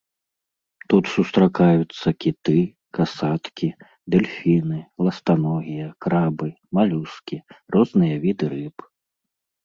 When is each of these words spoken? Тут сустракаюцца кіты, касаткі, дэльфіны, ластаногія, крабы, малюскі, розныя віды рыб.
Тут 0.91 1.09
сустракаюцца 1.15 2.07
кіты, 2.23 2.55
касаткі, 2.97 3.69
дэльфіны, 4.13 4.77
ластаногія, 5.09 5.85
крабы, 6.05 6.49
малюскі, 6.79 7.37
розныя 7.77 8.15
віды 8.25 8.45
рыб. 8.55 8.77